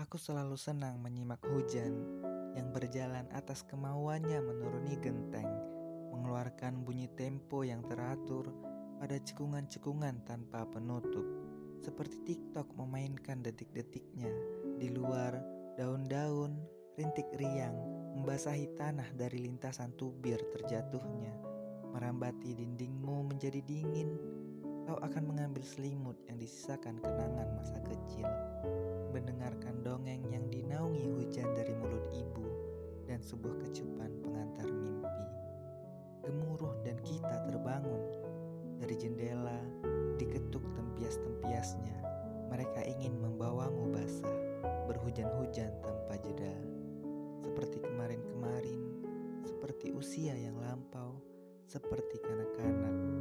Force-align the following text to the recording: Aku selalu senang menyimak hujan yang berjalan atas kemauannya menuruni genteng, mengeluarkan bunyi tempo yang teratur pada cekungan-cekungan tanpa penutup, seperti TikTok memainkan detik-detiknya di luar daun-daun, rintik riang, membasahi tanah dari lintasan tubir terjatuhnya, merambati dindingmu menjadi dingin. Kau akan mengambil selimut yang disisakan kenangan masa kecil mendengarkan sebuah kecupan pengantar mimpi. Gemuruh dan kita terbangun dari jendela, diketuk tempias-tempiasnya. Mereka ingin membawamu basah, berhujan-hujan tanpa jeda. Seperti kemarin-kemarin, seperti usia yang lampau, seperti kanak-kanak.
Aku 0.00 0.16
selalu 0.16 0.56
senang 0.56 0.96
menyimak 1.04 1.44
hujan 1.44 1.92
yang 2.56 2.72
berjalan 2.72 3.28
atas 3.36 3.60
kemauannya 3.68 4.40
menuruni 4.40 4.96
genteng, 4.96 5.44
mengeluarkan 6.08 6.88
bunyi 6.88 7.04
tempo 7.20 7.60
yang 7.68 7.84
teratur 7.84 8.48
pada 8.96 9.20
cekungan-cekungan 9.20 10.24
tanpa 10.24 10.64
penutup, 10.72 11.28
seperti 11.84 12.16
TikTok 12.24 12.72
memainkan 12.80 13.44
detik-detiknya 13.44 14.32
di 14.80 14.88
luar 14.88 15.36
daun-daun, 15.76 16.56
rintik 16.96 17.28
riang, 17.36 17.76
membasahi 18.16 18.72
tanah 18.80 19.12
dari 19.20 19.44
lintasan 19.44 19.92
tubir 20.00 20.40
terjatuhnya, 20.56 21.36
merambati 21.92 22.56
dindingmu 22.56 23.36
menjadi 23.36 23.60
dingin. 23.68 24.16
Kau 24.88 24.96
akan 24.96 25.28
mengambil 25.28 25.60
selimut 25.60 26.16
yang 26.24 26.40
disisakan 26.40 27.04
kenangan 27.04 27.52
masa 27.52 27.78
kecil 27.84 28.26
mendengarkan 29.10 29.49
sebuah 33.30 33.62
kecupan 33.62 34.10
pengantar 34.26 34.66
mimpi. 34.66 35.26
Gemuruh 36.26 36.74
dan 36.82 36.98
kita 37.06 37.46
terbangun 37.46 38.02
dari 38.82 38.98
jendela, 38.98 39.62
diketuk 40.18 40.66
tempias-tempiasnya. 40.74 42.02
Mereka 42.50 42.82
ingin 42.90 43.14
membawamu 43.22 43.94
basah, 43.94 44.34
berhujan-hujan 44.90 45.70
tanpa 45.78 46.18
jeda. 46.26 46.50
Seperti 47.46 47.78
kemarin-kemarin, 47.78 48.82
seperti 49.46 49.94
usia 49.94 50.34
yang 50.34 50.58
lampau, 50.58 51.22
seperti 51.70 52.18
kanak-kanak. 52.18 53.19